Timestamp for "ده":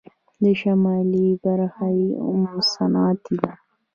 3.41-3.51